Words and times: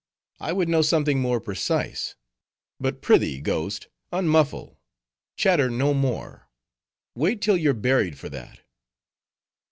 I 0.39 0.51
would 0.51 0.67
know 0.67 0.81
something 0.81 1.19
more 1.19 1.39
precise. 1.39 2.15
But, 2.79 3.03
prithee, 3.03 3.39
ghost, 3.39 3.87
unmuffle! 4.11 4.79
chatter 5.35 5.69
no 5.69 5.93
more! 5.93 6.49
wait 7.13 7.39
till 7.39 7.55
you're 7.55 7.75
buried 7.75 8.17
for 8.17 8.27
that." 8.29 8.61